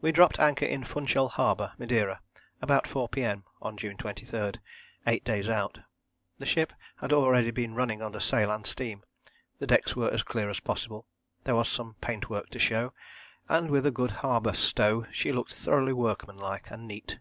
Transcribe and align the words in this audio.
We 0.00 0.12
dropped 0.12 0.40
anchor 0.40 0.64
in 0.64 0.82
Funchal 0.82 1.28
Harbour, 1.28 1.74
Madeira, 1.76 2.22
about 2.62 2.86
4 2.86 3.10
P.M. 3.10 3.44
on 3.60 3.76
June 3.76 3.98
23, 3.98 4.52
eight 5.06 5.24
days 5.24 5.46
out. 5.46 5.76
The 6.38 6.46
ship 6.46 6.72
had 7.02 7.12
already 7.12 7.50
been 7.50 7.74
running 7.74 8.00
under 8.00 8.18
sail 8.18 8.50
and 8.50 8.64
steam, 8.66 9.02
the 9.58 9.66
decks 9.66 9.94
were 9.94 10.10
as 10.10 10.22
clear 10.22 10.48
as 10.48 10.60
possible, 10.60 11.06
there 11.44 11.54
was 11.54 11.68
some 11.68 11.96
paintwork 12.00 12.48
to 12.48 12.58
show, 12.58 12.94
and 13.46 13.68
with 13.70 13.84
a 13.84 13.90
good 13.90 14.12
harbour 14.24 14.54
stow 14.54 15.04
she 15.12 15.32
looked 15.32 15.52
thoroughly 15.52 15.92
workmanlike 15.92 16.70
and 16.70 16.88
neat. 16.88 17.18